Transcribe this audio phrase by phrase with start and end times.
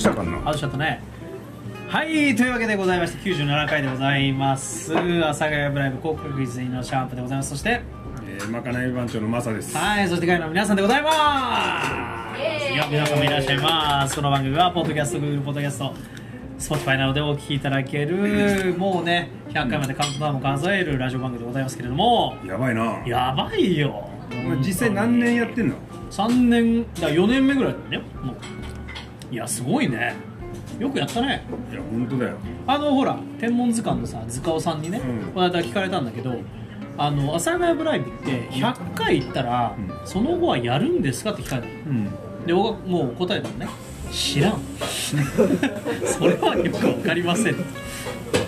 [0.00, 0.38] したかな？
[0.40, 1.00] 外しちゃったね。
[1.88, 4.94] はいというわけでございまして97回でございます。
[4.96, 4.96] 阿
[5.28, 7.50] 佐ヶ谷ブライブ広告術のシャープでございます。
[7.50, 7.82] そして
[8.26, 9.76] えー、まかない番長のマサです。
[9.76, 11.82] はいそして会の皆さんでございま
[12.36, 12.40] す。
[12.72, 14.14] いや皆さんもいらっしゃいます。
[14.16, 15.92] この番組はポッドキャスト Google ポッドキャスト
[16.58, 22.36] Spotify などでお聞きいただけるもうね100回までカウントダウンを数えるラジオ番組でございますけれども。
[22.46, 23.02] やばいな。
[23.06, 24.08] やばいよ。
[24.64, 25.74] 実際何年やってんの
[26.12, 28.36] ？3年だ4年目ぐらいだよねもう
[29.30, 30.14] いやすごいね。
[30.78, 31.44] よくやったね。
[31.70, 32.36] いや本当だよ。
[32.66, 35.32] あのほら天文図鑑のさ塚尾さんにね、うん。
[35.32, 36.34] この間聞かれたんだけど
[36.96, 40.06] あの阿佐ヶ谷ブライブって100回行ったら、うん。
[40.06, 41.74] その後はやるんですかって聞かれたの。
[41.74, 42.46] うん。
[42.46, 43.68] で僕はもう答えたのね。
[44.10, 44.60] 知らん。
[46.04, 47.56] それはよくわかりません。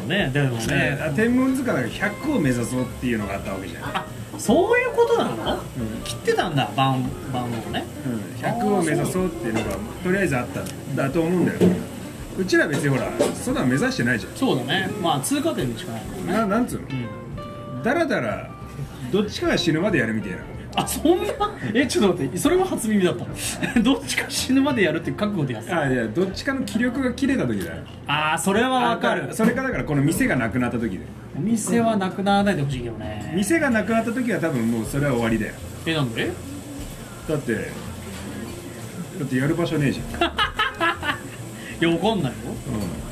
[0.09, 0.66] ねでもね。
[0.66, 4.04] ね天文図鑑が100を目指そうっていうのがあったわけじゃん、あ
[4.38, 6.02] そういうことなの、うん。
[6.04, 7.84] 切ってたんだ番番をね。
[8.06, 11.59] うん、100を目指そうっていうのがとりあえずあったんだと思うんだよ。
[12.38, 14.90] うちら別にほらそんなの目指してないじゃそうだね。
[15.02, 16.32] まあ通過点にしかないもんんね。
[16.32, 16.88] ななんつうの？
[16.88, 16.92] う
[17.80, 17.82] ん。
[17.82, 18.51] だらだら
[19.10, 20.38] どっちかが死ぬまでやるみたいな。
[20.74, 21.32] あそんな？
[21.74, 23.26] えちょっと待ってそれは初耳だった。
[23.82, 25.80] どっちか死ぬまでやるって覚悟でやってた？
[25.80, 27.82] あいやどっちかの気力が切れた時だよ。
[28.07, 29.29] ああそれはわかる。
[29.30, 31.04] あそれかだからこの店がなくなった時で
[31.37, 33.33] お店はなくならないでほしいけどね。
[33.35, 35.55] 店がなくなった時は多分もうそれは終わりだよ。
[35.87, 36.30] えなんで？
[37.29, 37.61] だってだ
[39.25, 42.38] ってやる場所ねえじゃん、 いやわかんないよ。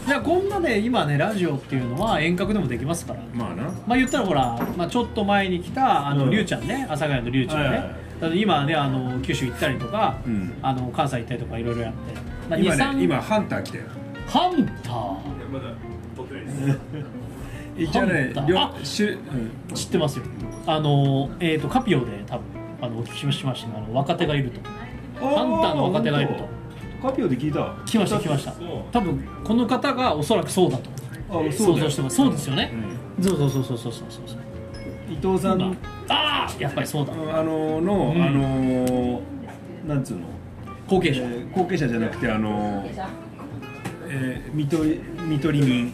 [0.06, 3.20] じゃあこんなね今ねラジオっていうのは遠隔でもできますから。
[3.20, 3.62] うん、まあな。
[3.86, 6.30] まあ言ったらほら、まあ、ちょっと前に来たあの、うん。
[6.30, 6.84] りゅうちゃんね。
[6.88, 8.28] 阿佐ヶ谷のりゅうちゃんね、はいはい。
[8.30, 10.52] はい今ねあの九州行ったりとか、うん。
[10.60, 11.98] あの関西行ったりとかいろいろやって、
[12.50, 13.84] まあ、今2 3ね今ハンター来たよ。
[14.26, 14.94] ハンター？
[15.52, 15.66] まだ
[16.16, 16.78] 撮ってないです。
[17.84, 19.18] 一応ねハンターあしゅ、
[19.70, 20.24] うん、知ってますよ
[20.66, 22.44] あのえっ、とカピオで多分
[22.82, 24.60] あのお聞きしましたがあの若手がいると
[25.20, 26.48] ハンターの若手がいると
[27.02, 28.52] カピオで聞いた来ました来ました
[28.92, 30.90] 多分この方がおそらくそうだと
[31.30, 32.72] あ想像してますそうですよね、
[33.20, 34.50] そうそうそうそうそうそうそう
[35.10, 35.76] 伊藤さんあ
[36.08, 39.22] あやっぱりそうだあのの、うんあの
[39.86, 40.26] なんつうの、
[40.86, 42.84] 後継者、えー後継者じゃなくてあの
[44.12, 45.92] えー、見取り見取り人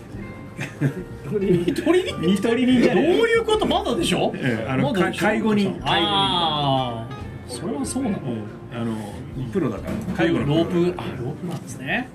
[1.31, 3.67] 見取り人見取り人じゃどういうこと？
[3.67, 5.79] まだでしょ、ええあの介護人。
[5.83, 7.17] ああ
[7.49, 8.19] それはそうなの、
[8.73, 8.97] あの
[9.53, 10.15] プロだから。
[10.15, 12.09] 介護のロープあロープなんですね。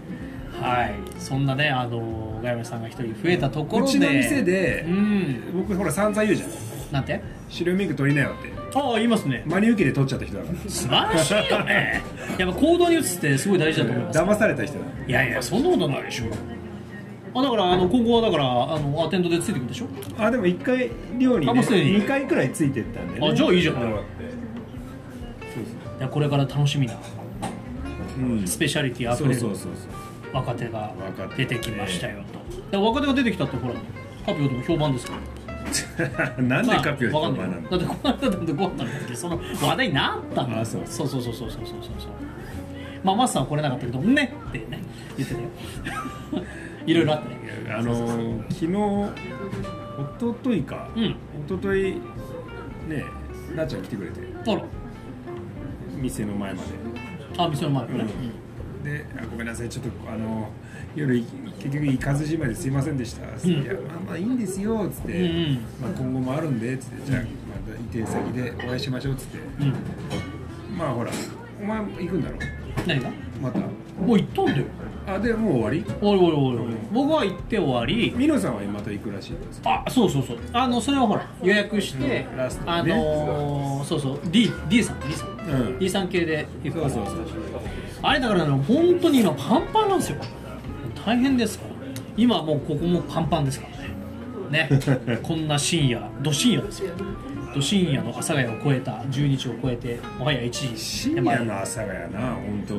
[0.59, 0.93] はい。
[1.19, 3.91] そんなねあのガヤメさんが一人増えたところで。
[3.91, 5.43] うちの店でうん。
[5.53, 6.49] 僕ほら散々言うじゃん
[6.91, 7.21] なんて？
[7.49, 8.51] 白メイク取りなよって。
[8.73, 9.43] ああ言いますね。
[9.45, 10.69] 真に受けで取っちゃった人だから。
[10.69, 12.01] 素晴らしいよね。
[12.37, 14.19] やっぱ行動に移すってすごい大事だと思います。
[14.19, 16.25] 騙された人だいやいやそんなことないでしょ
[17.33, 18.43] あだからあの今後はだから
[18.73, 19.87] あのアテンドでついてくるでしょ？
[20.17, 23.75] あでも1回料に、ね、2回くらいついてったんで、ね、あじゃあいいじゃん。
[23.75, 23.85] そう
[26.09, 26.95] これから楽しみな、
[28.17, 29.41] うん、スペシャリティあふれる
[30.33, 30.91] 若手が
[31.37, 32.23] 出てきましたよ
[32.71, 32.81] と。
[32.81, 33.75] 若手が出てきたってほら
[34.25, 35.13] カピオでも評判ですか
[35.97, 41.07] ら なんでカピオで評判なんだ、だってこの間だってご飯食べた時その話題になったんだそうそう。
[41.09, 41.59] そうそうそうそうそう
[43.03, 44.65] まあマスターは来れなかったけどねってね
[45.17, 45.47] 言ってたよ。
[46.85, 47.39] いろいろあってね。
[47.69, 51.03] あのー昨日一昨日か、うん。
[51.03, 51.15] 一
[51.49, 51.93] 昨日
[52.89, 53.05] ね
[53.55, 54.21] なっちゃん来てくれて。
[54.47, 54.63] あら。
[55.97, 56.69] 店の前まで。
[57.37, 58.05] あ店の前でね、
[58.83, 59.69] であごめんなさい。
[59.69, 60.49] ちょっとあの
[60.95, 61.25] 夜い
[61.59, 63.51] 結局行かずじまいですいませんでした、うん。
[63.51, 65.53] いやまあまあいいんですよつって、うんうん。
[65.81, 67.11] まあ、今後もあるんでつって。
[67.11, 67.27] じゃあま
[67.73, 69.37] た移転先でお会いしましょうつって。
[69.59, 69.67] うん。
[69.67, 69.73] うん
[70.77, 71.11] まあほら
[71.61, 72.37] お前も行くんだろ？
[72.87, 73.11] 何が？
[73.41, 73.59] また。
[73.59, 73.65] も
[74.15, 74.65] う行ったんだよ
[75.07, 75.85] あでもう終わり？
[76.01, 78.13] おいおいおいおい僕は行って終わり。
[78.15, 80.37] ミノさんはまた行くらしいですあそうそうそう。
[80.53, 82.37] あのそれはほら予約して、うん。
[82.37, 82.95] ラストね。
[82.95, 84.19] のーそうそう。
[84.25, 85.79] D, D さん D さん、うん。
[85.79, 86.79] D さん系で行く。
[86.79, 87.25] からそうそうそう。
[88.03, 90.17] あれだからね本当に今パンパンなんですよ。
[91.05, 91.65] 大変ですか？
[91.65, 91.71] ら
[92.17, 93.67] 今はもうここもパンパンですか
[94.51, 94.67] らね。
[94.69, 95.19] ね。
[95.23, 96.91] こんな深夜ど深夜ですよ。
[97.53, 100.77] ど深夜の阿佐ヶ谷を超えた12日を超えてもはや1時。
[100.77, 102.75] 深夜の朝がやな本当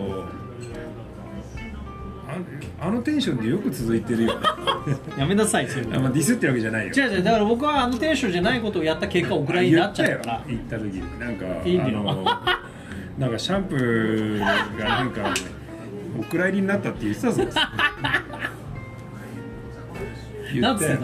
[2.80, 4.46] ああのテンションでよく続いてるよね。
[5.18, 6.92] やめなさいそういうのあまあディスってるわけじゃないよ。
[6.94, 10.42] 違う違うだから僕はあのテンションじゃないことをやった結果お蔵入りになっちゃうから。
[10.46, 11.98] 言ったよ行った時なんかいいんだよ。
[12.00, 12.24] あの
[13.18, 14.38] なんかシャンプー
[14.78, 15.34] がなんか
[16.18, 17.42] お蔵入りになったって言ってたぞ。
[20.60, 21.00] なんつってた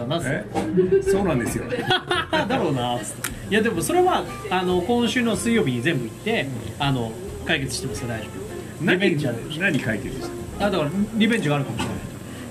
[1.11, 1.63] そうなんですよ。
[2.47, 3.29] だろうなっつって。
[3.49, 6.47] いやでもそれはあの今週の水曜日に全部行って
[6.77, 7.11] あの
[7.45, 8.49] 解決してますよ大丈夫。
[8.91, 10.28] リベンジある何書いてるんですか
[10.59, 11.95] あだからリベンジがあるかもしれない。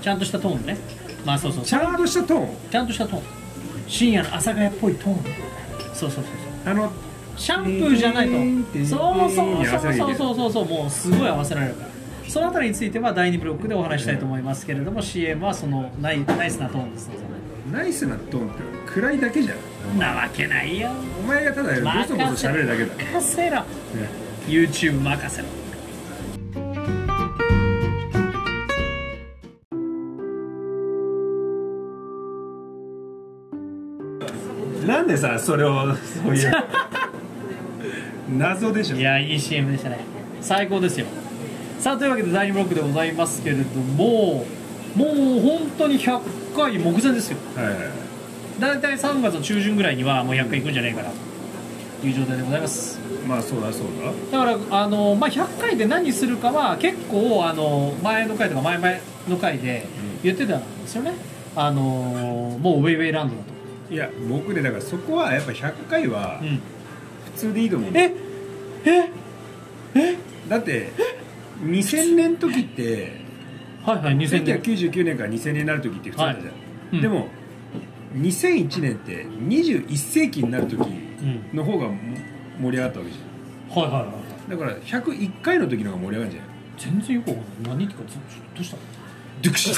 [0.01, 0.79] ちゃんとしたトーンでね。
[1.25, 2.69] まあそうそうちゃんとしたトーン？
[2.71, 3.23] ちゃんとしたトーン。
[3.87, 5.15] 深夜の阿佐ヶ谷っぽいトーン。
[5.93, 6.71] そうそうそうそう。
[6.71, 6.91] あの
[7.37, 8.33] シャンプーじゃないと。
[8.85, 11.89] そうそうそうそうそうそうそうもうすごい合わせられるから。
[12.27, 17.09] そのあたりについては第2ブロックでお話ししたいと思いますけれども CM はそのナイナイスなトーンです
[17.71, 19.55] ナイスなトーンって暗いだけじゃ
[19.95, 19.97] ん。
[19.97, 20.89] なわけないよ。
[21.23, 23.63] お前がただボソボソ喋るだけだ、ね、任せろ。
[24.47, 25.47] YouTube 任せろ
[35.09, 36.53] でさそれをそういう
[38.37, 38.95] 謎でしょ。
[38.95, 39.99] いやいい CM でしたね。
[40.39, 41.07] 最高ですよ。
[41.79, 44.45] さあというわけで第2ブロックでございますけれども
[44.95, 47.37] もう本当に100回目前ですよ。
[47.55, 47.75] はいはい
[48.59, 51.09] 大体3月の中旬ぐらいにはもう100回いくんじゃないかな
[52.01, 52.99] という状態でございます。
[53.25, 53.87] まあそうだそう
[54.31, 54.37] だ。
[54.45, 58.91] だからあの、まあ、100回で何するかは結構あの前の回とか前々
[59.29, 59.85] の回で
[60.23, 61.13] 言ってたんですよね、
[61.55, 61.81] あの
[62.59, 63.48] もうウェイウェイランドだと、
[63.89, 66.59] いや僕ねだからそこはやっぱ100回はうん、
[67.35, 68.13] 普通でいいと思う、え
[68.85, 69.09] え
[69.95, 70.17] え？
[70.47, 70.91] だって
[71.63, 73.21] 2000年の時って
[73.83, 74.59] はいはい2000年。
[74.61, 76.61] 1999年から2000年になる時って普通だったじゃん、はい。
[76.93, 77.01] うん。
[77.01, 77.27] でも
[78.15, 80.83] 2001年って21世紀になる時う
[81.25, 81.97] んの方がも
[82.59, 83.17] 盛り上がったわけじ
[83.69, 84.07] はいはいは
[84.47, 86.49] いだから101回の時の方が盛り上がるんじゃない？
[86.77, 87.75] 全然よくわかんない。
[87.77, 88.17] 何っていうかず
[88.55, 88.75] どうした？
[88.77, 88.81] の
[89.41, 89.73] ドゥクシ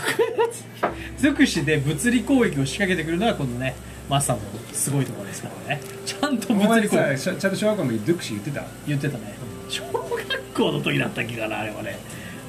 [1.19, 3.75] 尽くし で物理攻撃を仕掛けてくるのはこのね
[4.11, 4.41] マスターの
[4.73, 5.81] すごいところですからね。
[6.05, 8.63] ちゃんとお物理ちゃんと小学校の時ドゥクシ言ってた？
[8.85, 9.33] 言ってたね。
[9.69, 11.97] 小学校の時だったっけかなあれはね。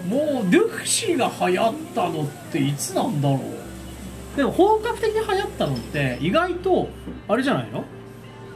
[0.08, 4.36] もうデュクシーが流行ったのっていつなんだろう。
[4.36, 6.88] でも本格的に流行ったのって意外と
[7.28, 7.84] あれじゃないの？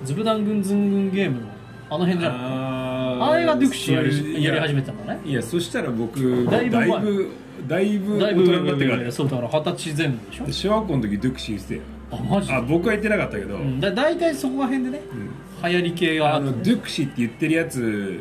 [0.05, 1.47] ズブダン軍ズン軍ゲームの
[1.89, 2.39] あの辺じゃない？
[2.41, 5.21] ああれがデュクシーやりやり始めたのね。
[5.25, 7.31] いやそしたら僕だいだいぶ
[7.69, 9.13] だいぶ大だいぶ人になってから。
[9.13, 10.53] そうだから二十歳前後でしょ？
[10.53, 12.49] 小学校の時ドゥクシー言ってたよあマジ？
[12.49, 15.71] であ僕は言ってなかったけど、うん、だ大体そこら辺でねうん。
[15.71, 18.21] 流行り系があのドゥクシって言ってるやつ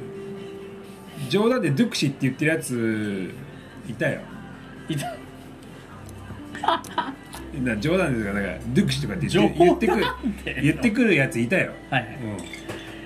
[1.29, 3.31] 冗談でドゥクシって言ってるやつ
[3.89, 4.21] いたよ。
[4.89, 5.15] いた？
[7.61, 10.05] な冗談ですがだからドゥクシとかって言って冗言ってくる
[10.63, 12.11] 言ってくるやついたよ、はいはい。
[12.15, 12.37] うん。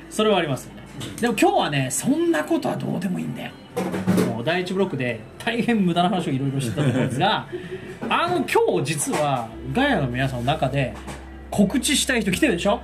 [0.09, 0.79] それはありますよね。
[1.21, 3.51] でも今日はねそんなことはどうでもいいんだよ
[4.49, 7.45] 第一ブロックで大変無駄な話をいろいろしてたと思うんですが
[8.09, 10.95] あの今日実はガヤの皆さんの中で
[11.51, 12.81] 告知したい人来てるでしょ？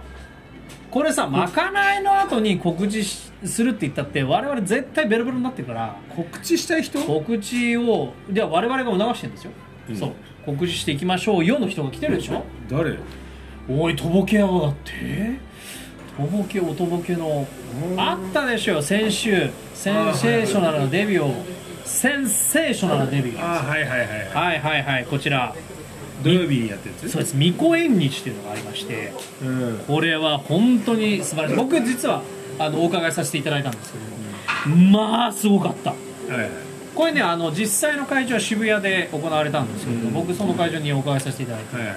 [0.92, 7.00] これさまかないの後に告知しするって言ったって我々絶対ベロベロになってるから告知したい人？
[7.00, 9.52] 告知をでは我々が促してるんですよ、
[9.90, 9.96] うん。
[9.96, 10.12] そう。
[10.46, 12.44] 告知していきましょうよの人が来てるでしょ？
[12.70, 12.94] 誰？
[13.68, 14.92] おいとぼけやがって。
[16.16, 17.46] とぼけおとぼけの
[17.98, 19.50] あったでしょ先週。
[19.74, 21.46] センセーショナルなデビューを
[21.86, 24.28] センセーショナルなデビューあはいはいはいはい。
[24.30, 25.06] はいはいはい。
[25.06, 25.56] こちら。
[26.24, 27.34] 土曜日にやったやつそうです。
[27.34, 29.14] 巫女縁日というのがありまして。
[29.44, 29.78] うん。
[29.86, 31.56] これは本当に素晴らしい。
[31.56, 32.24] 僕実は
[32.58, 34.00] あのお伺いさせていただいたんですけ
[34.70, 34.76] ど。
[34.76, 35.92] もまあすごかった。
[35.92, 35.96] は
[36.30, 36.50] いはい。
[36.96, 40.14] これねあの実際の会場は渋谷で行われたんですけど、うん。
[40.14, 41.76] 僕その会場にお伺いさせていただいて。
[41.76, 41.96] はいはい。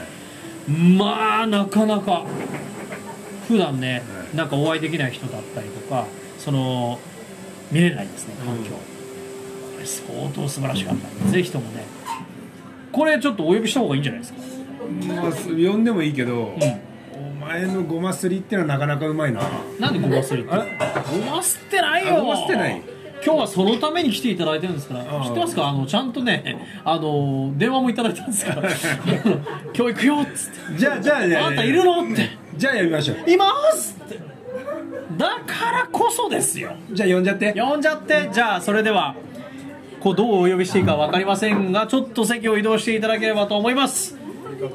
[0.68, 2.26] まあなかなか
[3.46, 4.36] 普段ね、はい。
[4.36, 6.04] なんかお会いできない人だったりとか
[6.38, 6.98] その
[7.72, 8.72] 見れないですね環境、
[9.88, 11.86] 相当素晴らしかったんでぜひともね
[12.92, 14.40] これちょっとお呼びした方がいいんじゃないですか？
[15.06, 16.56] まあす呼んでもいいけど、ん。
[17.40, 19.40] お前のごますりってのはなかなかうまいな。
[19.78, 20.54] なんでごまするって？
[20.54, 22.16] あごますってないよ。
[22.16, 22.82] あごますってない。
[23.24, 25.00] 今日はそのために来ていただいてるんですから。
[25.00, 25.24] ああ。
[25.26, 25.68] 知ってますか？
[25.68, 28.62] あのちゃんとねあの電話もいただいたんですから。
[28.68, 30.78] 今日行くよっつって。
[30.78, 32.30] じゃあじゃあじゃあんたいるのって。
[32.56, 33.30] じゃあ呼びましょう。
[33.30, 34.18] いますって。
[35.16, 36.72] だからこそですよ。
[36.92, 37.52] じゃあ呼んじゃって。
[37.52, 38.28] 呼んじゃって。
[38.32, 39.14] じゃあそれでは
[40.00, 44.16] こうどうお呼びしていいか分かりませんがちょっと席を移動していただければと思います。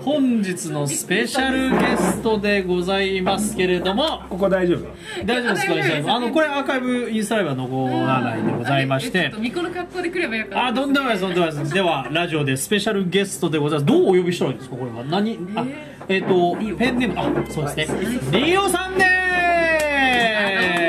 [0.06, 4.22] 本日のスペシャルゲストでございますけれども。
[4.30, 5.26] ここ大丈夫？
[5.26, 6.12] 大丈夫ですか大丈夫です。
[6.12, 9.20] あのこれアーカイブインスタライブは残らないでございまして。
[9.20, 10.66] あれえちょっと巫女の格好で来ればよかった。
[10.68, 13.94] あどんでもないですとんでもないですではラジオでスペシャルゲストでございます。
[13.94, 15.04] どうお呼びしたらいいんですかこれは。
[15.04, 15.38] 何？
[15.56, 15.66] あ
[16.08, 17.20] えっ、とペンネーム。
[17.20, 17.94] あそうです
[18.32, 18.40] ね。
[18.40, 20.83] リオさんでー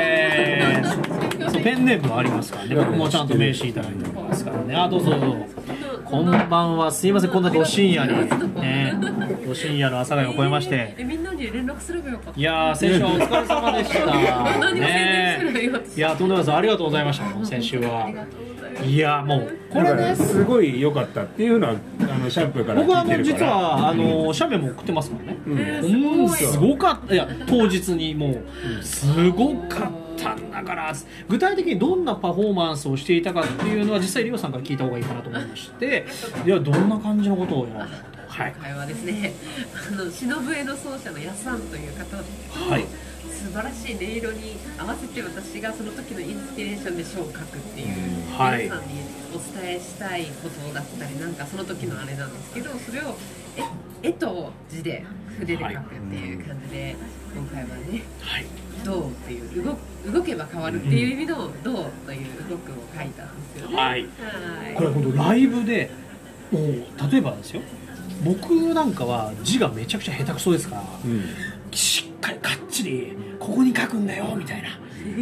[1.59, 2.75] すそうペンネームはありますからね。
[2.75, 4.75] 僕もちゃんと名刺いただいておりますからね。
[4.75, 5.35] あどうぞどうぞ。
[6.05, 6.91] こんばんは。
[6.91, 7.31] すいません。
[7.31, 8.29] こんなど深夜に
[8.61, 8.93] ね
[9.45, 10.95] ど深夜の朝がを超えまして。
[10.97, 12.39] えみんなに連絡すればよかった。
[12.39, 14.05] いやー先週はお疲れ様でした
[14.73, 15.39] ね。
[15.95, 16.53] いやとんでもないです。
[16.53, 18.11] ありがとうございましたもう先週は。
[18.85, 23.49] いやもうこれねすごい良かったっていうのはあのシャンプーから僕はあの聞いてるから。
[23.49, 25.81] 実はあの写メも送ってますからね、
[26.29, 27.13] すごかった。
[27.13, 30.04] いや当日にもうすごかった
[30.35, 30.93] んだから
[31.29, 36.05] 具体的にどんなパフォーマンスをしていたかっていうのは実際リオさんから聞いた方がいいかなと思いまして
[36.45, 39.33] いやどんな感じのことをやられたはい今回はですね
[39.73, 42.85] あの忍笛の奏者のやさんという方と、はい。
[43.31, 47.87] す素晴らしい音色に合わせて私がその時のインスピレーションで書を書くっていう、
[48.37, 48.63] はい。
[48.63, 49.01] 皆さんに
[49.35, 53.15] お伝えしたいことだったりなんかその時のあれなんですけどそれを
[54.03, 55.03] 絵絵と字で
[55.39, 55.73] 筆で書くっ
[56.09, 56.95] ていう感じで、
[57.35, 58.45] 今回はねはい
[58.85, 63.75] 「どう」っていう動動けば変わるっていう意味の「どう」という動くを書いたんですよね。
[63.75, 63.89] はい。
[63.89, 64.07] はい。
[64.75, 65.89] これ本当ライブで
[66.51, 66.63] もう
[67.11, 67.61] 例えばですよ
[68.23, 70.83] 僕なんかは字がめちゃくちゃ下手くそですから、
[71.71, 74.69] しっかりかっちりここに書くんだよみたいな。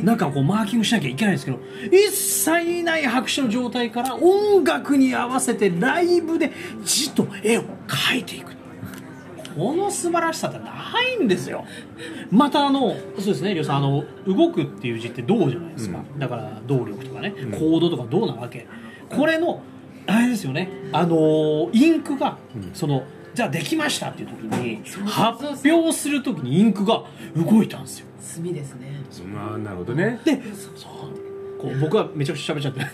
[0.03, 1.59] なんかこうマーキングしなきゃいけないんですけど
[1.91, 6.53] 一切ない拍手の状態から音楽に合わせてライブで
[6.85, 8.52] 字と絵を描いていく
[9.55, 11.65] この素晴らしさってないんですよ。
[12.31, 18.67] またあのそうですねりょうさんあの動くっていう字って動じゃないですか、だから動力とかね行動とか動なわけ。
[19.09, 19.61] これの
[20.07, 20.69] あれですよね。
[20.91, 22.37] あのーインクが、
[22.73, 27.03] そのじゃあできましたっていう時に発表する時にインクが
[27.35, 28.07] 動いたんですよ。
[28.19, 28.91] 墨ですね。
[29.33, 30.19] まあなるほどね。
[30.23, 31.33] でそう
[31.63, 32.85] こう僕はめちゃくちゃ喋っちゃって ち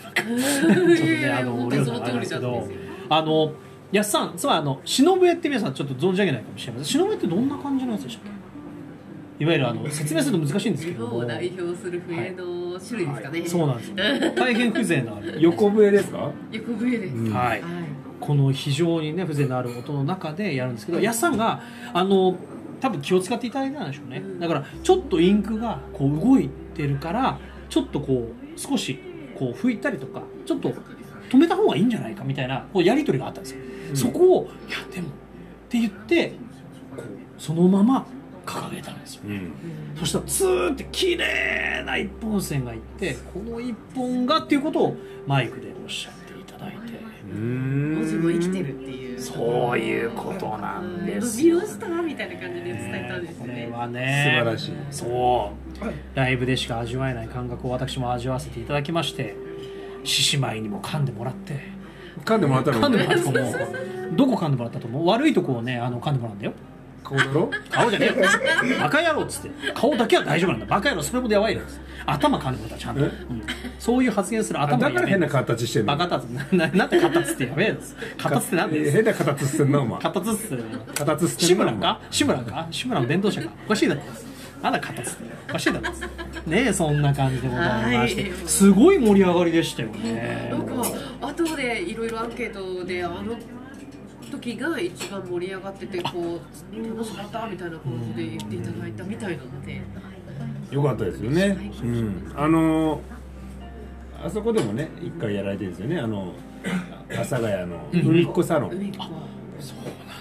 [0.66, 2.68] ょっとねあの本当にそのりょうさんあれなんですけど
[3.08, 3.52] あの
[3.92, 6.84] やっさんつまりあの忍笛って皆さんちょっと存じ上げないかもしれません。
[6.86, 8.24] 忍笛ってどんな感じのやつでしたっ
[9.38, 9.44] け？
[9.44, 13.46] いわゆるあの説明すると難しいんですけ日どを代表する笛の種類ですかね。
[13.46, 13.96] そうなんですよ。
[14.36, 15.38] 大変風情のある。
[15.40, 16.30] 横笛ですか？
[16.52, 17.14] 横笛です。
[17.16, 17.32] うん。
[17.32, 17.48] はい。
[17.48, 17.62] はい。
[18.20, 21.62] この非常にね風情のある音の中でやるんですけどやっさんが
[21.94, 22.36] あの
[22.78, 24.22] 多分気を使っていただいたんでしょうね。
[24.38, 27.38] だからちょっとインクがこう動いてるから
[27.70, 28.98] ちょっとこう少し
[29.34, 30.74] こう拭いたりとかちょっと
[31.30, 33.58] 止めた方がいいんじゃないかみたいなこうやり取りがあったんですよ、
[33.94, 35.10] そこを「いやでも」っ
[35.68, 36.32] て言って
[36.96, 38.06] こうそのまま
[38.44, 39.22] 掲げたんですよ。
[39.26, 39.52] うん。
[39.96, 44.96] そしたらツーって綺麗な一本線がいってこの一本がっていうことを
[45.26, 46.78] マイクでおっしゃっていただいて。
[47.32, 49.20] 文文字も生きてるっていう。
[49.20, 51.56] そういうことなんですよ。
[51.56, 53.46] 見ましたみたいな感じで伝えたんですね。
[53.46, 54.72] これは素ね晴らしい。
[54.90, 56.16] そう。
[56.16, 59.36] ライブでしか味わえない感覚を私も味わわせていただきまして
[60.04, 61.60] 獅子舞にも噛んでもらって。
[62.24, 62.80] 噛んでもらったの？
[62.80, 63.76] 噛んでもらったと思う。
[64.16, 65.06] どこ噛んでもらったと思う？
[65.06, 66.52] 悪いとこをねあの噛んでもらうんだよ。
[67.02, 67.50] 顔だろ？
[67.70, 68.78] 顔じゃねえよ。
[68.80, 69.72] バカ野郎っつって。
[69.72, 70.66] 顔だけは大丈夫なんだ。
[70.66, 71.60] バカ野郎それもやばいよ。
[72.06, 73.04] 頭噛んでもらったちゃんと、え？
[73.04, 73.42] うん。
[73.78, 75.96] そういう発言するあ頭だから変な形してんの？
[75.96, 77.96] バカタツなななんでカタツってやべえです。
[78.18, 80.00] カタツってなんで変な形してんなお前。
[80.00, 80.62] カタツって
[80.94, 82.00] 形して志村か？
[82.10, 82.66] 志村か？
[82.70, 83.48] 志村の伝道者か？
[83.66, 84.02] おかしいだろ
[84.62, 85.90] なんだカタツっておかしいだろ
[86.46, 88.32] ねえそんな感じでございまして、はい。
[88.46, 90.48] すごい盛り上がりでしたよね。
[90.50, 90.84] なんか
[91.20, 93.36] 後でいろいろアンケートであの
[94.30, 96.40] 時が一番盛り上がっててこ
[96.72, 99.80] う楽しかったみたいな感じで言っていただいたみたいなので。
[100.70, 101.58] よかったですよね。
[101.82, 102.32] うん。
[102.36, 103.00] あの
[104.22, 105.98] あそこでもね一回やられてるんですよね。
[105.98, 106.34] あの
[107.10, 108.92] 阿佐ヶ谷の海っ子サロン。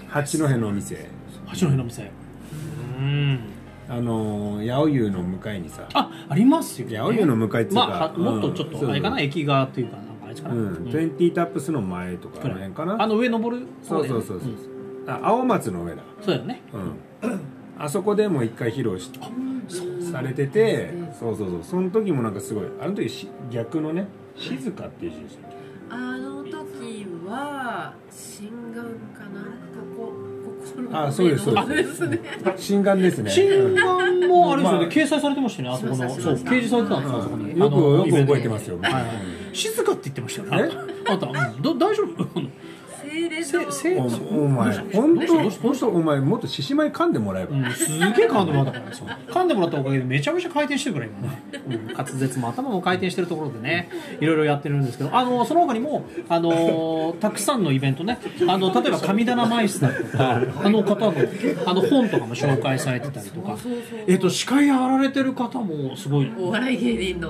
[0.07, 1.09] 八戸のお店。
[1.45, 2.09] 八戸の店。
[2.97, 3.39] うん
[3.89, 10.75] あの八百湯の向かいにさあありますよ、ね、八百湯の向かいっていうかまあはもっとちょっうんとあれかな、そう駅側っていうかなんかあれですかな、うんうん。
[10.75, 13.01] トゥエンティータップスの前とかあの辺かな。
[13.01, 15.09] あの上登るそうそうそうそう、ん。
[15.09, 16.03] あ青松の上だ。
[16.21, 16.61] そうだよね。
[17.21, 17.41] うん。
[17.79, 19.11] あそこでも一回披露し
[20.11, 21.63] されててそうそうそう。
[21.63, 29.68] その時もなんかすごいあの時し逆のね静かっていう字でしたあの時は心眼かな
[30.91, 31.65] あそうですそうです。
[31.65, 32.19] 上のですね。
[32.57, 33.29] 心眼ですね。
[33.31, 34.91] 新うん聞もあれですよね、まあ。
[34.91, 36.09] 掲載されてましたよねあそこの。
[36.09, 37.49] そう掲示されてたんですよあそこに。
[37.49, 38.79] よくよく覚えてますよ。
[39.53, 40.73] 静かって言ってましたよね。
[41.07, 41.25] あんた。
[41.27, 41.61] うん。
[41.61, 42.41] ど大丈夫？
[43.43, 53.89] せせおお前本当本当お前もっと獅子舞噛んでもらえば、うん、すげえ噛んでもらったから噛んでもらったおかげでめちゃめちゃ回転してるから今ね、うん、滑舌も頭も回転してるところでね。
[54.19, 55.15] いろいろやってるんですけど。
[55.15, 58.19] あのその他にもあのたくさんのイベントね。
[58.47, 61.13] あの例えば神棚マイスターとかあの方の
[61.65, 63.57] あの本とかも紹介されてたりとか。
[64.07, 66.31] えっと司会やられてる方もすごい。
[66.37, 67.29] お笑い芸人の。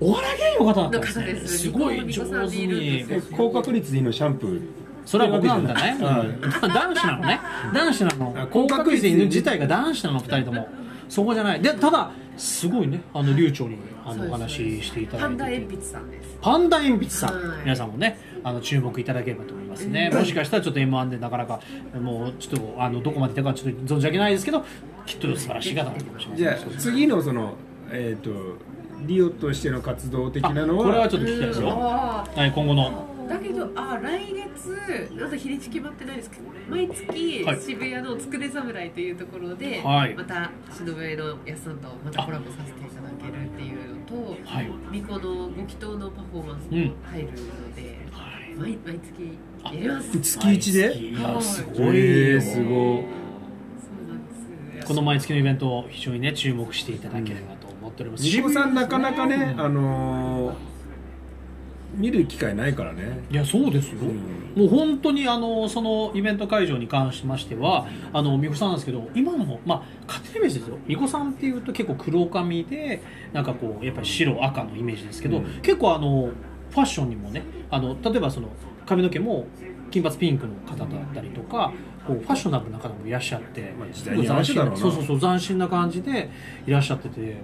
[0.00, 1.26] お笑い芸人の方だったんですね。
[1.26, 1.58] の方です。
[1.58, 3.04] すごい上手に。
[3.36, 4.62] 高確率でいいのシャンプー
[5.04, 7.40] それは僕なんだね、はい男子なのね。
[7.74, 8.34] 男子なの。
[8.36, 10.68] あ高確率で犬自体が男子なの2人とも。
[11.08, 11.60] そこじゃない。
[11.60, 13.02] でただすごいね。
[13.12, 16.38] あの流暢にあのお話ししていただいてパンダ鉛筆さんです。
[16.40, 17.58] パンダ鉛筆さん、はい。
[17.64, 21.60] 皆さんもねあの注目いただければと思いますね、もしかしたらちょっと m 1でなかなか
[21.98, 24.64] もうちょっとあのどこまでいったかちょっと存じ上げないですけど
[25.06, 27.54] きっと素晴らしい方なのかもしれないじゃあ次のその
[27.90, 28.30] えっ、と
[29.06, 30.84] リオとしての活動的なのは？
[30.84, 33.06] あこれはちょっと聞きたいですよ、あはい、今後の。
[33.08, 37.60] ーだけどあ来月まだ日にち決まってないですけど毎月はい。
[37.60, 40.14] 渋谷のつくね侍というところで、はい。
[40.14, 44.70] また篠笛のやすさんとまたコラボさせていただけるっていうのとはい。
[44.90, 46.84] 巫女のご祈祷のパフォーマンスうん。
[46.86, 47.34] も入るの
[47.74, 48.54] で、はい。
[48.56, 50.20] 毎毎月やります。
[50.20, 50.98] 月一で？
[50.98, 51.14] い。
[51.14, 52.40] やすごい。
[52.40, 53.02] すごい。
[53.02, 53.04] そ
[53.92, 54.26] うなん
[54.74, 54.86] です。
[54.86, 60.71] この毎月のイベントを非常にね注目していただければと思っております、ニコさんなかなかね、うんあのー
[61.94, 63.24] 見る機会ないからね。
[63.30, 64.58] いやそうですよ、ん。
[64.60, 70.78] もう本当にあのそのイベント会場に関しましてはあの美穂さんなんですけど今のまあ家庭イメージですよ。
[70.86, 75.44] 美穂さんっていうと結構黒髪でなんかこうやっぱり白赤のイメージですけど、うん。
[75.62, 76.30] 結構あの
[76.70, 78.48] ファッションにもねあの例えばその
[78.86, 79.46] 髪の毛も
[79.90, 81.72] 金髪ピンクの方だったりとか
[82.06, 86.30] こうファッショナブルな方もいらっしゃって、まあ時代に合わせたろうなそうそうそう斬新な感じで
[86.66, 87.36] いらっしゃってて、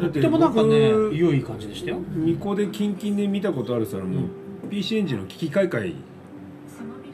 [0.00, 1.98] とってもなんかね僕良い感じでしたよ。
[2.14, 6.16] ニコでキンキンで見たことあるさもう、PC エンジンの機器買い替え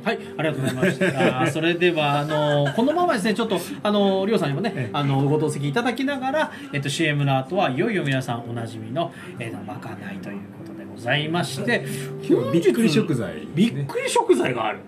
[0.05, 1.47] はい、ありがとうございました。
[1.53, 10.62] それでは、あの、このままですね、ちょっと、あの、りょうさんにもね、あの、ご同席いただきながら、えっと、CM の後は、いよいよ皆さんおなじみの、えー、まかないということで
[10.95, 11.85] ございまして、
[12.29, 14.79] 今日びっくり食材、びっくり食材がある。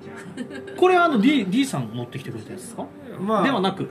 [0.76, 2.87] これは、あの、D、D さん持ってきてくれたやつですか？
[3.20, 3.88] まあではなく、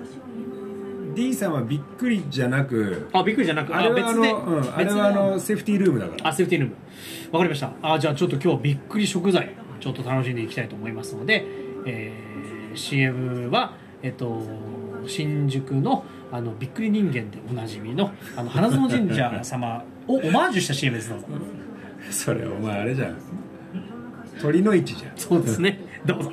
[1.15, 6.75] D さんはびっくりじゃなくあ、びっくりじゃなく、あれはあの、うん、あれはあのセーフティールームだからあ、セーフティールーム。
[7.31, 7.71] わかりました。
[7.81, 11.45] あ、じゃあちょっと今日びっくり食材、ちょっと楽しんでいきたいと思いますので、
[11.85, 12.23] えー
[12.75, 14.41] CM は、えっと、
[15.05, 21.27] 新宿のあのびっくり人間でおなじみのあの花園神社様をオマージュした CM ですどうぞ。
[22.11, 23.17] それお前あれじゃん
[24.41, 25.79] 鳥の市じゃんそうですね。
[26.05, 26.31] どうぞ。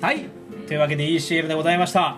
[0.00, 0.24] はい。
[0.66, 2.16] というわけでいい CM でございました。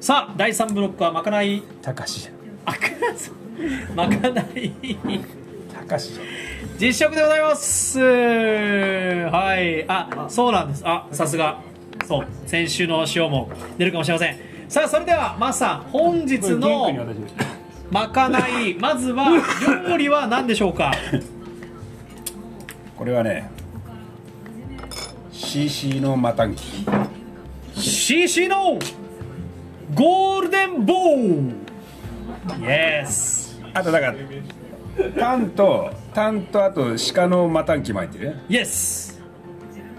[0.00, 2.34] さあ、第3ブロックはまかない、高しじゃん
[2.66, 2.74] あ、
[3.94, 4.72] まかない。
[5.88, 6.26] 高しじゃん
[6.78, 11.60] 実食でございますはいあそうなんですあさすが
[12.10, 13.48] そう先週の塩も
[13.78, 14.36] 出るかもしれません。
[14.68, 16.92] さあそれではマスさん本日の
[17.88, 18.74] まかない。
[18.74, 19.28] まずは
[19.88, 20.92] 料理は何でしょうか？
[22.96, 23.48] これはね
[25.30, 26.84] CC のマタンキ
[27.76, 28.76] CC の
[29.94, 31.54] ゴールデンボール。
[32.60, 34.14] イエスあとだから
[35.16, 38.36] タンとタンとあと鹿のマタンキ巻いてる。
[38.48, 39.22] イエス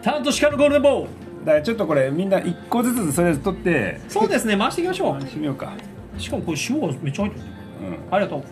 [0.02, 5.74] タンと鹿のゴールデンボールだからちょっとこれみんな一個ずつそれぞれ取ってそうですね回していきましょしてみようか
[6.18, 7.46] うしかもこれ塩がめっちゃ入ってる
[7.82, 8.44] うんありがとう。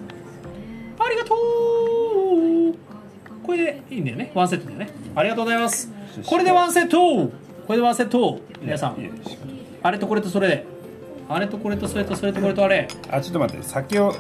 [1.02, 1.38] ありがとう。
[3.44, 4.32] これでいいんだよね。
[4.34, 4.90] ワンセットだよね。
[5.16, 5.92] ありがとうございます。
[6.26, 6.98] これでワンセット。
[7.68, 8.40] これでワンセット。
[8.62, 9.14] 皆さん、いいよ
[9.82, 10.66] あれとこれとそれで。
[11.30, 12.88] あれとこれとそれとそれとこれとあれ。
[13.10, 14.14] あちょっと待って酒を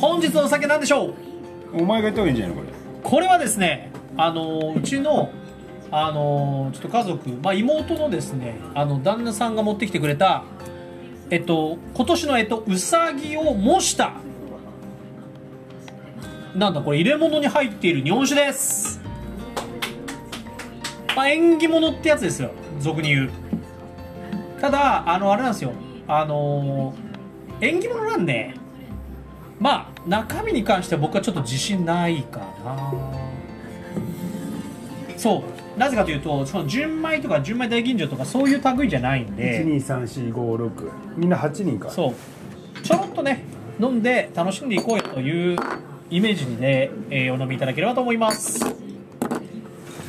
[0.00, 1.14] 本日のお酒なんでしょう？
[1.74, 5.30] お前が言った方がいいんじゃないのここれはですね、あのうちの。
[5.90, 10.44] あのちょっと家族、まあ、妹のですねあの旦那さんが持ってきてくれた
[11.30, 14.12] えっと今年のえっとうさぎを模した
[16.54, 19.00] なんだこれ入れ物に入っている日本酒です。
[21.14, 23.30] まあ縁起物ってやつですよ俗に言う。
[24.60, 25.72] ただあのあれなんですよ。
[26.08, 26.94] あの
[27.60, 28.54] 縁起物なんで
[29.60, 32.92] まあ中身に関しては僕はちょっと自信ないかな。
[35.16, 35.57] そう。
[35.78, 41.90] なぜかというとその純米とか純米大吟醸とかそういう類じゃないんれで123456みんな8人か。
[41.90, 42.80] そう。
[42.82, 43.44] ちょろっとね
[43.80, 45.56] 飲んで楽しんでいこうよという
[46.10, 48.60] イメージにね、えーお飲みいただければと思います。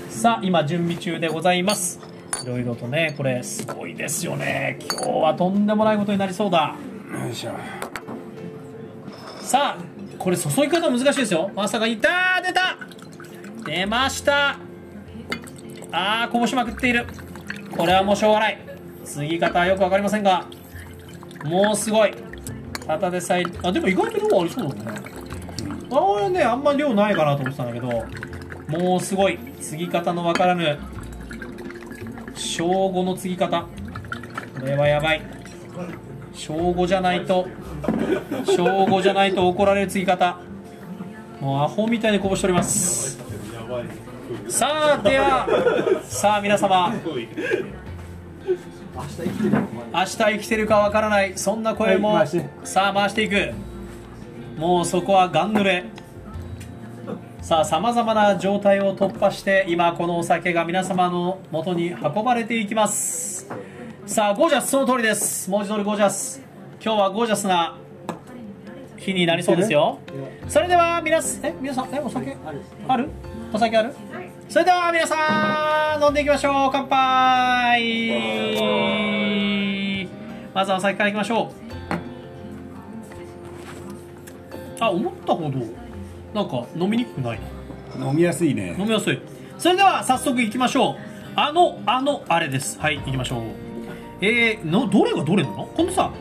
[0.10, 2.00] さあ今準備中でございます。
[2.44, 4.80] いろいろとねこれすごいですよね。
[4.90, 6.76] 今日はとんでもないことになりそうだ。
[7.12, 7.52] よいしょ。
[9.42, 9.84] さあ
[10.18, 11.52] これ注ぎ方難しいですよ。
[11.56, 12.78] まさかいたー出た。
[13.66, 14.69] 出ました
[15.92, 17.06] あーこぼしまくっている。
[17.76, 18.58] これはもうしょうがない。
[19.06, 20.46] 継ぎ方はよく分かりませんが
[21.44, 22.14] もうすごい。
[22.86, 25.02] ただでさえあでも意外と量ありそうだね。
[25.92, 28.06] あ俺ねあんま量ないかなと思ってたんだけど。
[28.68, 29.40] もうすごい。
[29.60, 30.78] 継ぎ方の分からぬ。
[32.36, 33.66] 小5の継ぎ方。
[34.60, 35.22] これはやばい。
[36.34, 37.48] 小5じゃないと
[38.46, 40.38] 小5じゃないと怒られる継ぎ方。
[41.42, 42.99] もうアホみたいにこぼしております
[44.60, 45.48] さあでは
[46.04, 46.94] さあ皆様。
[46.94, 47.06] 明
[50.04, 52.28] 日生きてるかわからないそんな声も、はい
[52.66, 53.54] さあ回していく。
[54.58, 55.86] もうそこはガン濡れ。
[57.42, 63.48] さあさまざまな状態を突破して今このお酒が皆様の元に運ばれていきます。
[64.06, 65.50] さあゴージャスその通りです。
[65.50, 66.42] 文字通りゴージャス。
[66.84, 67.78] 今日はゴージャスな
[68.98, 70.00] 日になりそうですよ。
[70.50, 72.36] それでは皆さんえ皆さんえお酒？
[72.90, 73.10] ある？
[73.54, 73.96] お酒ある？
[74.50, 76.72] それでは皆さん飲んでいきましょう。
[76.74, 78.10] 乾杯。
[80.56, 81.52] まずはお酒からいきましょ
[84.82, 84.84] う。
[84.84, 85.60] あ思ったほど
[86.34, 87.40] なんか飲みにくくない
[88.00, 88.08] な。
[88.10, 88.76] 飲みやすいね。
[88.80, 89.22] 飲みやすい。
[89.60, 90.96] それでは早速いきましょう。
[91.36, 92.80] あのあのあれです。
[92.80, 93.44] はい行きましょう。
[94.20, 95.68] えー、のどれがどれなの？
[95.68, 96.12] このさ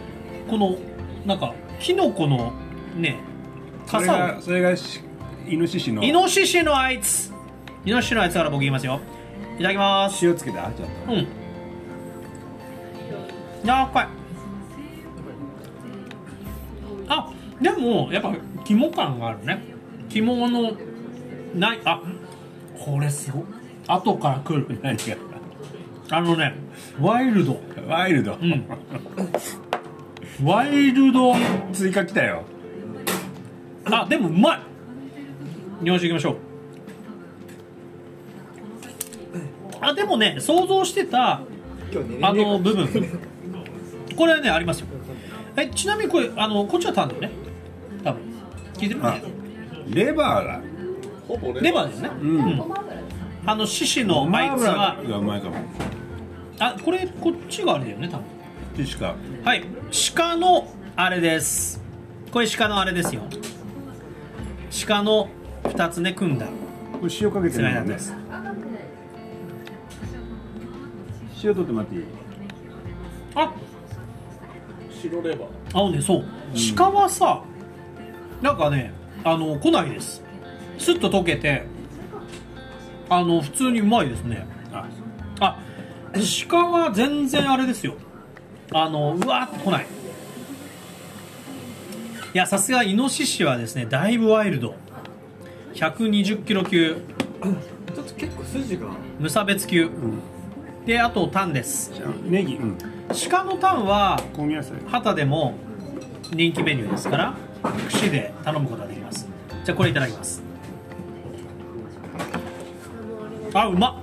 [0.51, 0.77] この
[1.25, 2.53] なんかキノコの
[2.95, 3.21] ね
[3.87, 4.19] それ傘を。
[4.19, 5.01] がそれがし
[5.49, 6.03] イノシシの。
[6.03, 7.28] イノシシのあいつ
[7.89, 9.01] イノシシのあいつから僕言いますよ。
[9.55, 10.27] いただきます。
[10.27, 10.65] 塩つけた？
[10.73, 11.15] ちょっと。
[11.15, 11.27] うん。
[13.63, 14.09] 柔らかい。
[17.09, 19.63] あでもやっぱ肝感があるね。
[20.11, 20.73] 肝の
[21.55, 22.03] ないあ
[22.79, 23.45] これすごい。
[23.87, 24.79] 後から来る。
[24.83, 25.17] 何が
[26.11, 26.57] あのね
[27.01, 27.59] ワイルド。
[27.89, 28.67] ワイルド、ん。
[30.45, 31.35] ワイルド。
[31.73, 32.43] 追加来たよ。
[33.87, 34.61] あでもうまい。
[35.85, 36.48] 日本酒いきましょう
[39.81, 41.41] あでもね想像してた
[42.23, 42.89] あの部分。
[44.17, 44.87] これはねありますよ。
[45.57, 47.31] えちなみにこれあのこっちはタンだよね。
[48.05, 48.23] 多分。
[48.75, 49.01] 聞いてる？
[49.91, 50.61] レバーが
[51.27, 51.89] ほぼレバー。
[51.91, 52.11] ですね。
[52.21, 52.63] うん。
[53.47, 54.97] あの獅子のあいつは。
[55.03, 55.57] がうまいかも。
[56.59, 58.19] あこれこっちがあれだよね多
[58.77, 58.87] 分。
[58.87, 59.15] しか
[59.45, 59.65] はい。
[60.15, 61.81] 鹿のあれです。
[62.33, 63.23] これ鹿のあれですよ。
[64.87, 65.29] 鹿の
[65.65, 66.47] 2つね組んだ。
[67.01, 68.13] これ塩かけてつらいなねないんです
[71.43, 72.05] 塩取ってもらっていい
[73.35, 73.53] あ
[75.01, 75.49] 白レバー。
[75.75, 76.25] あのねそう。
[76.77, 77.43] 鹿はさ
[78.43, 78.93] なんかね
[79.25, 80.23] あの来ないです。
[80.79, 81.65] スッと溶けて
[83.09, 84.47] あの普通にうまいですね。
[84.73, 84.89] あ。
[85.41, 85.59] あ
[86.49, 87.95] 鹿は全然あれですよ。
[88.73, 89.87] あのうわーって来ない。
[92.35, 94.75] いやさすがイノシシはですねだいぶワイルド。
[95.75, 96.97] 120キロ級。
[97.95, 98.89] ちょっと結構筋が。
[99.19, 99.91] 無差別級
[100.89, 101.93] であとタンです。
[102.25, 102.55] ネギ。
[102.55, 102.79] うん。
[103.29, 104.73] 鹿のタンは香味野菜。
[104.87, 105.53] 旗でも
[106.33, 107.35] 人気メニューですから
[107.89, 109.29] 串で頼むことができます。
[109.67, 110.43] じゃあこれいただきます。
[113.53, 113.95] あうまっ。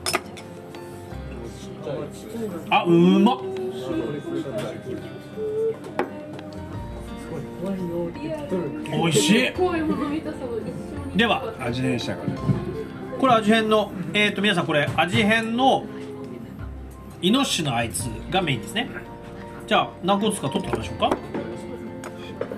[2.70, 3.42] あうまっ。
[8.92, 11.18] 美味しい。
[11.18, 12.30] では味変したから。
[13.20, 15.88] これ味変のえっ、と皆さんこれ味変の
[17.26, 18.88] イノシシのあいつがメインですね。
[19.66, 21.18] じゃあ何個ずつか取っておきましょうか。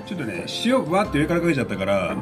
[0.06, 2.18] ちょっとね塩わって上からかけちゃったから。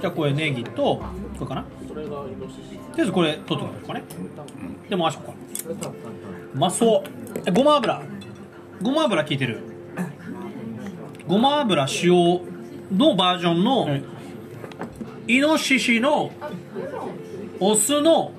[0.00, 1.02] じゃあこれネギとこ
[1.40, 1.64] れかな。
[1.88, 4.04] とりあえずこれ取っておきましょうかね。
[4.88, 5.88] で回しようか。
[6.54, 7.02] うまそう。
[7.46, 8.00] えごま油。
[8.80, 9.58] ごま油効いてる。
[11.26, 12.12] ごま油塩
[12.96, 14.04] のバージョンのはい。
[15.26, 16.30] イノシシの
[17.58, 18.30] オスの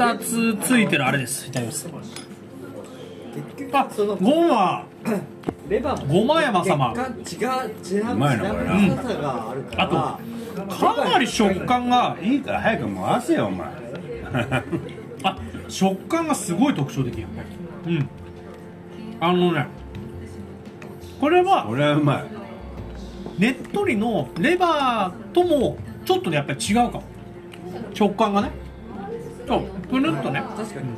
[0.00, 1.46] 2つついてるあれです。
[1.48, 1.88] いただきます
[3.72, 3.88] あ
[4.20, 4.84] ごま
[5.68, 13.68] レバーもごま山様血が血がうまいなこれな血がさがあるからあかなり食感がいいから早く回せよお前
[15.22, 17.24] あ食感がすごい特徴的
[17.86, 18.08] うん
[19.20, 19.66] あのね
[21.20, 22.24] これは俺はうま
[23.38, 27.02] いねっとりのレバーともちょっとねやっぱり違うかも
[27.94, 28.50] 食感がね
[29.58, 30.42] プルンとね。
[30.56, 30.88] 確かに。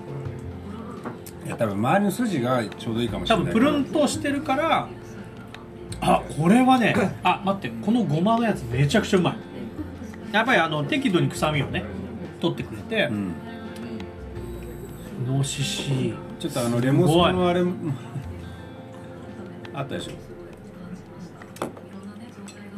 [1.46, 3.46] いや多分周りの筋がちょうどいいかもしれない。
[3.46, 4.88] 多分プルンとしてるから
[6.00, 9.36] あこれはねあ待ってこのごまのやつめちゃくちゃうまい。
[10.32, 11.84] やっぱりあの適度に臭みをね
[12.40, 13.34] 取ってくれてう、ん。
[15.26, 17.62] イノシシちょっとあのレモンスコのあれ
[19.74, 20.12] あったでしょ。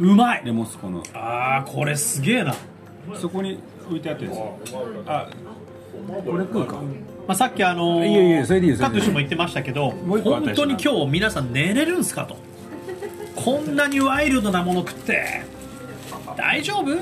[0.00, 0.42] うまい。
[0.44, 1.02] レモンスコの。
[1.12, 2.54] あーこれすげえな、
[3.08, 4.34] まそこに置いてあったやつ。
[5.06, 5.28] あ
[6.06, 6.80] これ食うか。
[7.28, 8.76] あ、さっきあのーいいよいいよそれでいい
[9.08, 10.22] も言ってましたけど本
[10.54, 12.36] 当に今日皆さん寝れるんすかと。
[13.36, 15.42] こんなにワイルドなもの食って。
[16.36, 16.96] 大丈夫？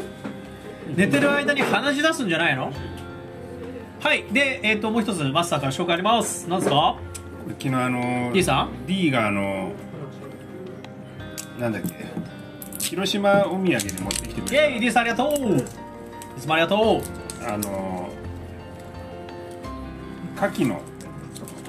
[0.97, 2.73] 寝てる間に鼻血出すんじゃないの？
[4.01, 4.25] はい。
[4.33, 6.49] でえっ、ともう一つマスターから紹介あります。
[6.49, 6.97] なんですか？
[7.59, 9.73] 昨日あの D さん？D があの
[11.59, 11.89] なんだっけ？
[12.81, 13.79] 広島お土産に持っ
[14.11, 15.57] てきてくイェイれ D さんありがとう。
[15.59, 15.65] い
[16.41, 17.41] つもありがとう。
[17.43, 18.09] たあの
[20.43, 20.81] 牡蠣の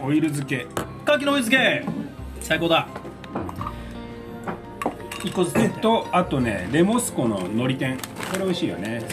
[0.02, 0.66] オイル漬け。
[0.66, 0.74] 牡
[1.06, 1.86] 蠣の追い漬け。
[2.42, 2.88] 最高だ。
[5.24, 7.98] 一個ずつとあとねレモスコの海苔天。
[7.98, 9.06] これ美味しいよね。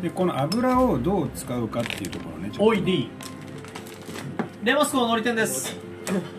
[0.00, 3.10] でこの油をどう使うかっていうところねおい D
[4.62, 5.76] レモスコののり店です。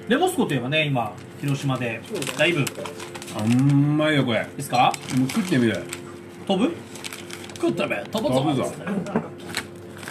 [0.07, 2.01] レモスコといえばね今広島で。
[2.35, 2.61] だいぶ。
[2.61, 2.65] い
[3.37, 4.41] あうんまいよこれ。
[4.41, 4.91] いですか？
[5.19, 5.83] もう食ってみる
[6.47, 6.75] 飛ぶ？
[7.61, 8.03] 食ったべ。
[8.11, 8.41] 飛ぶぞ。
[8.41, 8.73] 飛ぶぞ。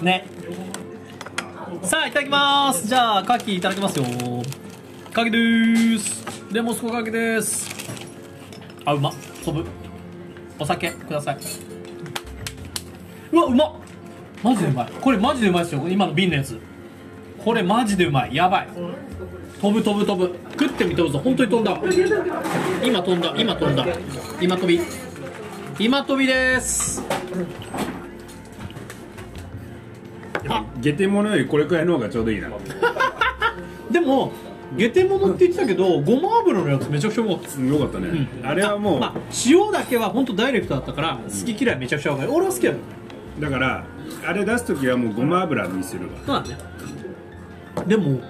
[0.01, 0.29] ね
[1.85, 2.87] さあいただきます。
[2.89, 4.05] じゃあ牡蠣いただきますよ。
[4.05, 4.15] 牡
[5.13, 6.25] 蠣でーす。
[6.51, 7.69] レモスコ牡蠣です。
[8.87, 9.11] あうま。
[9.11, 9.13] っ
[9.45, 9.69] 飛ぶ
[10.59, 11.39] お酒ください。
[13.33, 13.67] うわうま。
[13.67, 13.73] っ
[14.43, 14.93] マジでうまい。
[14.99, 15.87] これマジでうまいですよ。
[15.87, 16.59] 今の瓶のやつ。
[17.45, 18.35] これマジでうまい。
[18.35, 18.69] やばい。
[19.61, 20.39] 飛ぶ飛ぶ飛ぶ。
[20.53, 21.19] 食ってみてどうぞ。
[21.19, 21.79] 本当に飛んだ。
[22.83, 23.35] 今飛んだ。
[23.37, 23.87] 今飛んだ。
[24.41, 24.81] 今飛び。
[25.79, 27.03] 今飛びです。
[30.49, 32.49] あゲテモノよりこれくらいの方がちょうどいいな
[33.91, 34.33] でも
[34.77, 37.61] ゲテモノって言ってたけどごま油のやつめちゃくちゃうまかった。
[37.61, 38.09] よかったね、
[38.43, 38.47] うん。
[38.47, 39.13] あれはもう、まあ、
[39.47, 42.77] 塩だけは本当ダイレクトだったから好き嫌いめちゃくちゃ分かる俺は好きだよ
[43.41, 43.85] だから
[44.27, 46.13] あれ出す時はもうごま油にするわ。
[46.27, 46.59] そうだね。
[47.87, 48.21] でも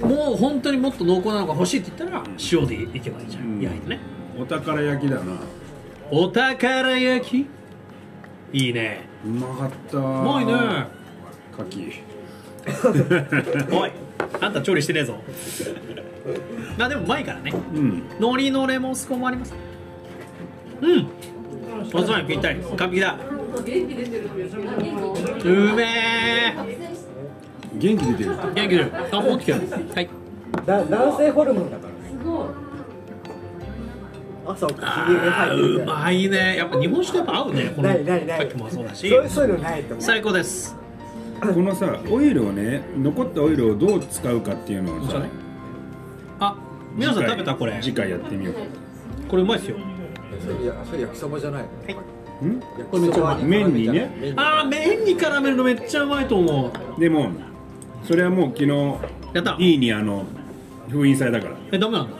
[0.00, 3.60] もう本当にもっと濃厚なのが欲しいって言ったら塩でいけばいいじゃん、うん。
[3.60, 4.00] 焼いてね。
[4.38, 5.22] お宝焼きだな。
[6.10, 7.46] お宝焼き？
[8.52, 9.06] いいね。
[9.24, 10.52] うまかったううまいね
[11.58, 12.02] 牡蠣
[13.72, 13.92] おい
[14.40, 15.18] あんた調理してねえぞ。
[16.78, 17.52] まあでもうまいからね。
[17.74, 18.02] うん。
[18.18, 19.54] 海苔のレモンスコもあります。
[20.80, 21.08] うん。
[21.92, 22.60] おつまみぴったり。
[22.76, 23.18] 完璧だ。
[25.44, 26.54] うめえ。
[27.74, 28.30] 元気出てる。
[28.54, 28.92] 元気出る。
[29.12, 29.60] あ持ってきてる。
[29.94, 30.08] はい。
[30.64, 31.94] だ男性ホルモンだからね。
[34.46, 34.84] 朝起きて
[35.54, 36.56] うまいね。
[36.56, 37.72] やっぱ日本酒とやっぱ合うね。
[37.76, 37.94] このさ
[38.42, 39.08] っきもそうだし。
[39.08, 40.02] そういうそういうのないと思う。
[40.02, 40.76] 最高です
[41.52, 45.22] このさオイルをね残ったオイルをどう使うかっていうのをさ
[46.40, 46.56] あ
[46.94, 47.78] 皆さん食べたこれ。
[47.82, 48.54] 次回やってみよう。
[48.54, 48.60] か
[49.28, 49.76] これうまいですよ。
[50.40, 51.64] それいやそれ焼きそばじゃない。
[52.42, 52.60] のん？
[52.90, 53.44] これめっちゃうまい。
[53.44, 54.10] 麺にね。
[54.36, 57.00] あー麺に絡めるのめっちゃうまいと思う。
[57.00, 57.30] でも
[58.04, 58.68] それはもう昨日
[59.32, 59.56] やった。
[59.58, 60.24] D にあの
[60.88, 61.56] 封印されたから。
[61.72, 62.16] えダメなんだ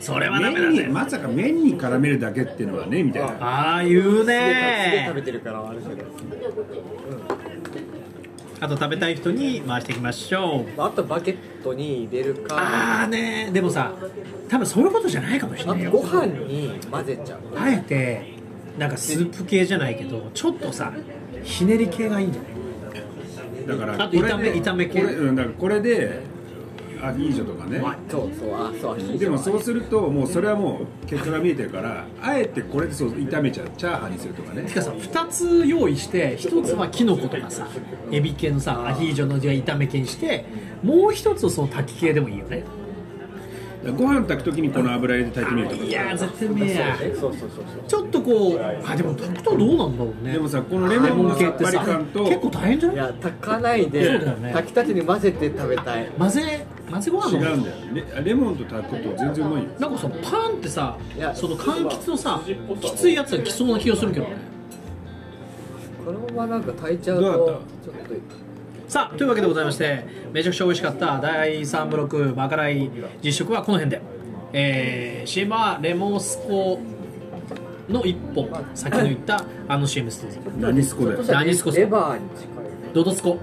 [0.00, 3.28] それはダメだ麺にぜまさか麺に絡めるだけっていうのはねみたいな。
[3.40, 6.04] ああ言うね食べてるからあるけど
[8.64, 10.80] あと食べたい人に回していきましょう。
[10.80, 12.56] あとバケットに入れるか。
[12.56, 13.92] ああねでもさ
[14.48, 15.90] 多分そういうことじゃないかもしれあないよ。
[15.90, 17.40] とご飯に混ぜちゃう。
[17.58, 18.32] あえて
[18.78, 20.92] なんかスープ系じゃないけどちょっとさ
[21.42, 23.66] ひねり系がいいんじゃない？
[23.66, 25.00] だからあと炒めこれで炒め系。
[25.02, 26.20] これうんだからこれで
[27.02, 27.82] アヒージョとかね。
[28.08, 28.54] そうそう。
[28.54, 28.94] あそう。
[28.94, 33.68] あでもそうするともうそれはもう結果が見えてるからあえてこれでそう炒めちゃう。
[33.76, 34.62] チャーハンにするとかね。
[34.62, 37.66] てかさ2つ用意して1つはキノコとかさ
[38.10, 40.44] エビ系のさアヒージョのじゃあ炒め系にして
[40.82, 42.64] もう1つをその炊き系でもいいよね。
[43.98, 45.84] ご飯炊く時にこの油入れて炊いてみるとか。
[45.84, 46.98] いやー絶対うめえや。
[47.02, 47.84] えそうそうそうそう。
[47.86, 50.32] ちょっとこうあでも炊くとどうなんだろうね。
[50.32, 52.96] でもさこのレモンのさっぱり感と結構大変じゃない？
[52.96, 54.52] いや炊かないでそうだよね。
[54.54, 56.10] 炊きたてに混ぜて食べたい。
[56.18, 57.76] 混ぜ混ぜご飯の違うんだよ
[58.16, 59.68] レレモンと炊くと全然うまいよ。
[59.78, 60.98] なんかさパンってさ
[61.34, 62.42] その柑橘のさ
[62.80, 64.36] きついやつが来そうな気がするけどね。
[66.04, 67.46] このままなんか炊いちゃうどうだとっ
[67.84, 68.14] ちょっと
[68.88, 72.90] さあというわけでございましてめちゃくちゃ美味しかった第3ブロックまかない
[73.22, 74.02] 実食はこの辺で。
[74.56, 76.78] えー、CM はレモンスコ
[77.88, 80.24] の一本先の言ったあの CM です
[80.58, 81.22] 何スコだよ。
[81.24, 82.48] 何スコレバーに近い
[82.92, 83.38] ドドスコ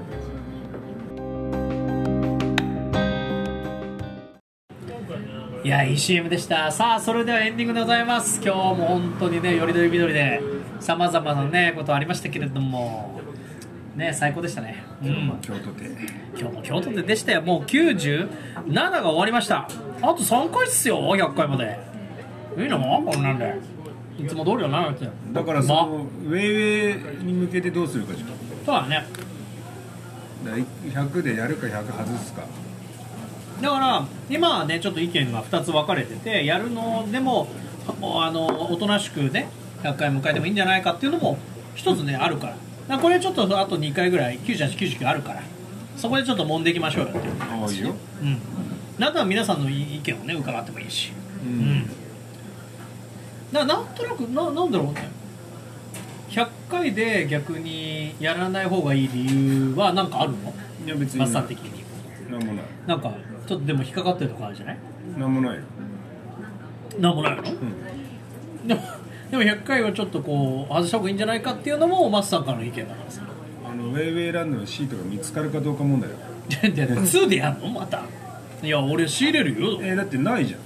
[5.71, 6.69] やいい CM でした。
[6.69, 8.41] さあそれではエンディングでございます。
[8.43, 10.41] 今日も本当にねよりどりみどりで
[10.81, 13.21] さまざまなねことありましたけれども。
[13.95, 14.83] ね最高でしたね。
[15.01, 15.39] うん。
[15.41, 15.89] 京都で。
[16.37, 17.41] 今日も京都ででしたよ。
[17.41, 18.27] もう97
[18.73, 19.69] が終わりました。
[20.01, 21.79] あと3回っすよ100回まで。
[22.57, 22.79] いいの？
[23.09, 23.55] こんなんで。
[24.19, 29.05] いつも通りはなってだからそまのウェイウェイに向けてどうするかじゃんそうだね。
[30.43, 32.43] だから100でやるか100外すか
[33.61, 37.47] だから今はねちょっと意見が2つ分かれててやるのでも
[38.01, 39.49] あのおとなしくね
[39.83, 41.37] 100回迎えてもいいんじゃないかっていうのも
[41.75, 42.55] 一つねあるから。
[42.87, 45.41] だこれちょっとあと2回ぐらい9899あるから。
[45.97, 47.93] そこでちょっと揉んでいきましょうよっていうああいいよ。
[48.21, 49.03] うん。
[49.03, 51.11] あとは皆さんの意見をね伺ってもいいし。
[51.45, 51.53] ううん。
[51.79, 51.89] ん
[53.51, 55.09] ななんとなくななんだろうね。
[56.29, 60.53] 100回で逆にやらない方がいい理由は何かあるの？
[60.85, 61.19] いや別に。
[61.19, 61.83] マスター的に。
[62.31, 62.65] なんもない。
[62.87, 63.13] なんか
[63.51, 64.77] ちょっとでも引っかかってるとこあるじゃない？
[65.17, 65.63] なんもないよ。
[66.99, 67.49] なんもないの、で
[68.75, 68.81] も
[69.29, 73.21] でも100回はちょっとこう外した方がいいんじゃないかっていうのもマスさんからの意見だからさ。
[73.69, 76.15] あのウェイウェイランドのシートが見つかるかどうか問題よ。
[76.47, 77.67] で2でやんの？
[77.67, 78.03] また。
[78.63, 79.79] いや俺仕入れるよ。
[79.81, 80.59] えーだってないじゃん。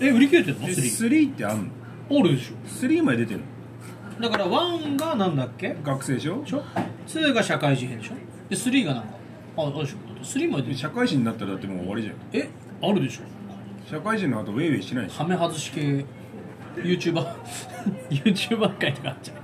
[0.00, 0.68] え売り切れてんの？
[0.68, 1.08] え 3?
[1.08, 1.70] 3ってあん
[2.10, 2.18] の？
[2.18, 3.40] あるでし3まで出てる
[4.18, 4.26] の？
[4.26, 5.76] ょだから1がなんだっけ？
[5.84, 6.42] 学生でしょ？
[6.42, 6.64] でしょ
[7.06, 8.14] ？2が社会人編でしょ？
[8.50, 9.21] で3がなんか
[9.56, 10.62] ああるでしょだって3まで。
[10.62, 12.14] 出てる社会人になったらだってもう終わりじゃん。
[12.32, 12.48] え？
[12.82, 13.22] あるでしょ。
[13.90, 15.16] 社会人の後ウェイウェイしないでし。
[15.18, 16.04] ょはめ外し系。
[16.76, 17.26] YouTuber
[18.10, 19.36] YouTuber 会とかあっちゃう。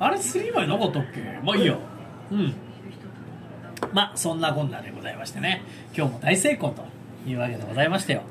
[0.00, 1.20] あれ3枚なかったっけ？
[1.44, 1.76] まあいいや。
[2.30, 2.54] うん。
[3.92, 5.62] まあそんなこんなでございましてね。
[5.96, 6.82] 今日も大成功と
[7.28, 8.22] いうわけでございましたよ。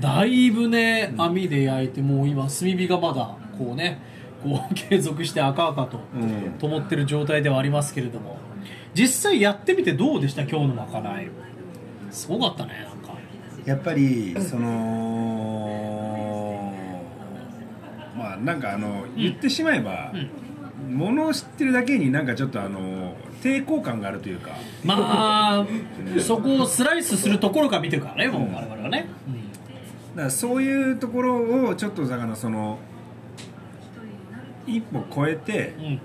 [0.00, 3.98] だいぶね網で焼いてもう今炭火がまだこうね
[4.42, 6.54] こう継続して赤々とうん。
[6.58, 8.38] 灯ってる状態ではありますけれども
[8.94, 10.42] 実際やってみてどうでした？
[10.42, 11.28] 今日のまかない。
[12.10, 13.14] すごかったねなんか。
[13.64, 15.92] やっぱりその
[18.16, 20.12] まあなんかあの言ってしまえば、
[20.88, 24.52] ものを知ってるだけになんかちょっとあの抵抗感があるというか。
[24.84, 25.66] まあ
[26.20, 29.08] そこをスライスするところから見てるからねもう我々はね、
[30.14, 32.78] だからそういうところをちょっとだからその
[34.66, 36.00] 一歩超えてうんうん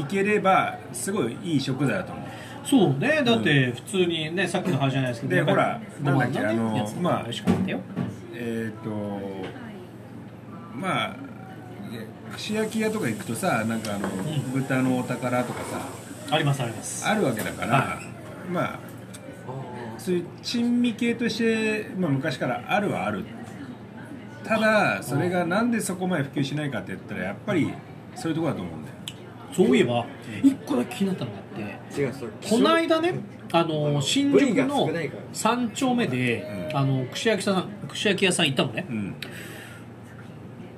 [0.00, 2.26] いければすごいいい食材だと思う。
[2.64, 3.22] そうね。
[3.24, 7.26] だって普通にねさっきの話じゃないですけどでほらなんだっけあのまあ
[8.34, 8.90] えっ、と
[10.74, 11.16] まあ
[12.32, 14.08] 串焼き屋とか行くとさなんかあの、
[14.52, 15.80] 豚のお宝とかさ
[16.30, 17.06] ありますあります。
[17.06, 18.00] あるわけだから、は
[18.50, 18.78] まあ
[19.98, 23.24] そういう珍味系として、まあ、昔からあるはある。
[24.44, 27.72] ただそれがなんでそこまで普及しないかって言ったらやっぱり
[28.14, 28.95] そういうところだと思うんだよ
[29.52, 30.06] そういえば
[30.42, 31.44] 一個だけ気になったのがあっ
[31.92, 33.14] て違うそれこの間ね
[33.52, 35.22] あの新宿の少ないから。
[35.32, 36.76] 3丁目で、うん。
[36.76, 38.86] あの串焼きさん串焼き屋さん行ったのね。
[38.88, 39.14] うん。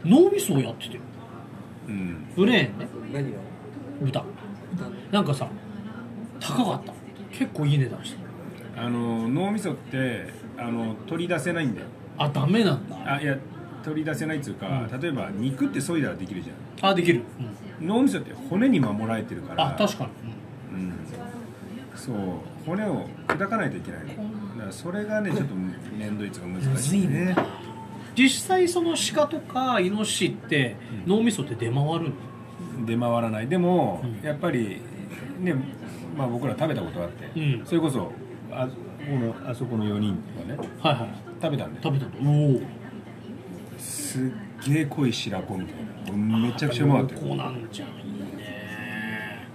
[0.04, 1.00] 脳みそをやってて。
[1.88, 2.26] うん。
[2.34, 2.88] プレーンね。
[3.12, 3.38] 何が？
[4.02, 4.24] 豚。
[5.10, 5.48] なんかさ
[6.38, 6.92] 高かった。
[7.32, 8.18] 結構いい値段して
[8.76, 10.26] あの脳みそって
[10.58, 11.86] あの取り出せないんだよ。
[12.18, 12.96] あダメなんだ。
[13.14, 13.38] あいや
[13.82, 15.00] 取り出せないっつうか、うん。
[15.00, 17.48] 例えば肉って削いだらできるじゃあできる、うんん
[17.80, 19.68] 脳みそって骨に守られてるから。
[19.68, 20.10] あ確かに、
[20.72, 20.92] うん。
[21.94, 22.16] そう。
[22.66, 24.08] 骨を砕かないといけないの。
[24.08, 27.36] だからそれがねちょっと面倒いつうか難しいね。
[28.14, 32.86] 実際その鹿とかイノシシって脳みそって出回るの？
[32.86, 33.48] 出回らない。
[33.48, 34.26] でも、うん。
[34.26, 34.80] やっぱり
[35.40, 35.54] ね
[36.16, 37.66] まあ僕ら食べたことあって、うん。
[37.66, 38.12] それこそ
[38.50, 38.72] あこ
[39.14, 40.68] のあそこの4人がね。
[40.80, 41.08] はいはい。
[41.40, 42.60] 食べたんで食べたのおお
[43.78, 44.30] すっ
[44.66, 45.76] げえ濃い白子みたい
[46.16, 46.38] な。
[46.38, 47.20] めちゃくちゃうまかったよ。
[47.20, 47.94] こうなんじゃんいい
[48.36, 49.46] ね。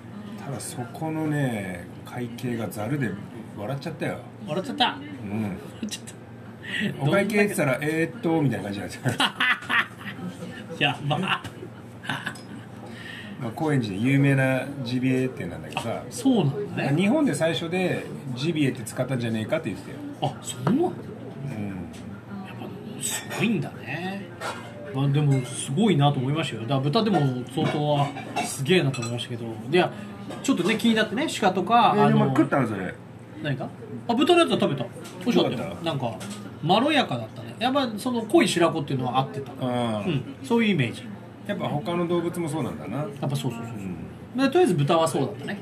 [0.44, 3.12] ただそこのね会計がざるで
[3.58, 4.20] 笑っちゃったよ。
[4.48, 4.98] 笑っちゃった。
[5.24, 5.44] うん。
[5.44, 6.14] 笑っちゃった。
[7.02, 9.02] お会計って言ったらえー、っとみたいな感じなんですよ
[10.80, 11.20] やば。
[11.20, 11.44] まあ
[13.56, 16.04] 高円寺で有名なジビエ店なんだけどさ。
[16.10, 16.96] そうなんだね。
[16.96, 20.84] 日本で最初でジビエって使ったんじゃねえかって言ってたよ、あそうなんだ。
[20.86, 20.96] うん、やっ
[22.98, 24.30] ぱすごいんだね
[24.94, 26.62] まあでもすごいなと思いましたよ。
[26.64, 27.20] だから豚でも
[27.54, 28.08] 相当は
[28.46, 29.46] すげえなと思いましたけど。
[29.46, 29.92] いや
[30.42, 32.94] ちょっとね気になってね鹿とか、えでもの食ったのそれ。
[33.42, 33.68] 何か？
[34.08, 34.86] あ豚のやつは食べた。
[35.20, 35.76] 美味しかったよ。
[35.84, 36.14] なんか
[36.64, 37.56] まろやかだったね。
[37.60, 39.52] やっぱその濃い白子っていうのは合ってた。
[39.52, 40.24] ああ、うん。
[40.44, 41.04] そういうイメージ。
[41.46, 43.00] やっぱ他の動物もそうなんだな。
[43.00, 43.58] やっぱそうそうそう。
[43.58, 43.98] そう、うん、
[44.36, 45.60] まあとりあえず豚はそうだったね。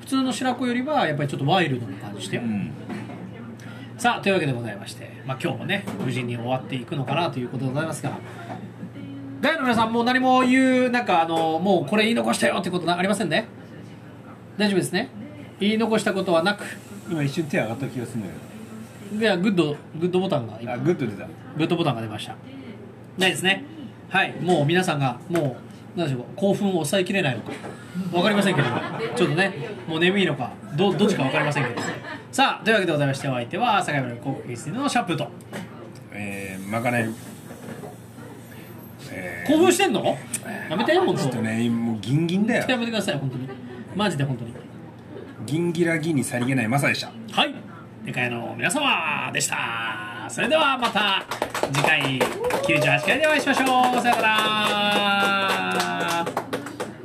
[0.00, 2.36] 普通の白子よりはやっぱりちょっとワイルドな感じして。
[2.36, 2.70] よ、うん、
[3.98, 8.16] さあというわけでございまして、まあ、今日もね無事に終わっていくのかなということでございますが
[9.40, 13.46] ガイの皆さんもう何も言うなんかあのもうこれ言い残したよってことなありませんね？
[14.56, 15.10] 大丈夫ですね？
[15.60, 16.64] 言い残したことはなく。
[17.10, 18.28] 今一瞬手上がった気がするんだ
[19.10, 21.26] けではグッドグッドボタンが今グッと出た。
[21.56, 22.34] グッドボタンが出ました。
[23.18, 23.64] ないですね？
[24.08, 25.56] はいもう皆さんがも
[25.94, 27.52] う何でしょう興奮を抑えきれないのか。
[28.10, 28.80] 分かりませんけども。
[29.16, 29.52] ちょっとね
[29.86, 31.80] もう眠いのかどどっちか分かりませんけど
[32.32, 35.28] さあというわけでございましてお相手は坂井村高校室のシャンプーと。
[36.12, 37.35] えー、まかないえー
[39.46, 40.16] 興奮してんの？
[40.68, 42.64] やめて本当ちょっとねもうギンギンだよ。
[42.68, 43.48] やめてください本当に。
[43.94, 44.52] マジで本当に。
[45.46, 47.54] ギンギラギンにさりげないマサでしたはい。
[48.04, 50.26] でかいの皆様でした。
[50.28, 51.24] それではまた
[51.72, 52.18] 次回
[52.62, 53.66] 98回でお会いしましょう。
[54.02, 55.55] さよなら